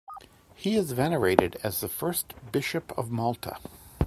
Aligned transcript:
He 0.55 0.77
is 0.77 0.93
venerated 0.93 1.57
as 1.61 1.79
the 1.79 1.87
first 1.87 2.33
Bishop 2.51 2.91
of 2.97 3.11
Malta. 3.11 3.57